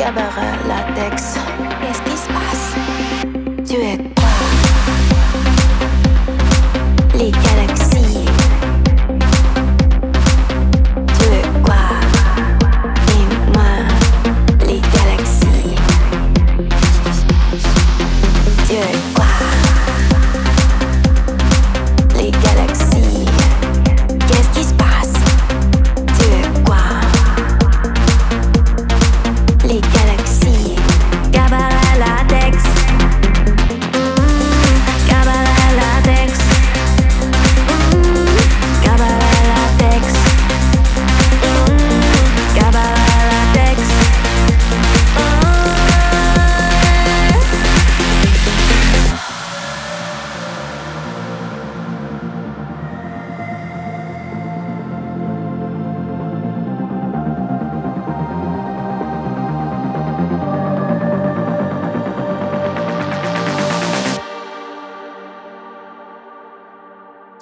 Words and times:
Cabaret, 0.00 0.56
latex. 0.66 1.36
Qu'est-ce 1.82 2.02
qui 2.10 2.16
se 2.16 2.28
passe? 2.28 2.74
Tu 3.68 3.74
es 3.74 3.98
quoi? 4.16 4.32
Les 7.18 7.30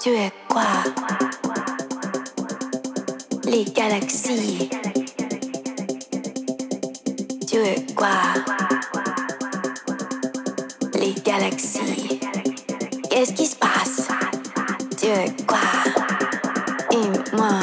Tu 0.00 0.10
es 0.10 0.32
quoi? 0.48 0.62
Les 3.44 3.64
galaxies. 3.64 4.70
Tu 7.48 7.56
es 7.56 7.84
quoi? 7.96 8.06
Les 10.94 11.14
galaxies. 11.14 12.20
Qu'est-ce 13.10 13.32
qui 13.32 13.46
se 13.46 13.56
passe? 13.56 14.06
Tu 15.00 15.06
es 15.06 15.34
quoi? 15.48 15.58
Et 16.92 17.36
moi, 17.36 17.58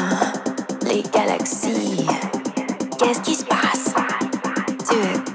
les 0.82 1.02
galaxies. 1.04 2.06
Qu'est-ce 2.98 3.20
qui 3.22 3.34
se 3.34 3.44
passe? 3.46 3.94
Tu 4.90 4.94
es 4.94 5.25